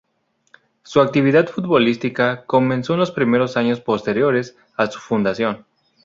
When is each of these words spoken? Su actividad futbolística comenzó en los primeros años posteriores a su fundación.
Su 0.81 0.99
actividad 0.99 1.45
futbolística 1.47 2.43
comenzó 2.47 2.93
en 2.93 3.01
los 3.01 3.11
primeros 3.11 3.55
años 3.55 3.81
posteriores 3.81 4.57
a 4.75 4.87
su 4.87 4.97
fundación. 4.99 5.67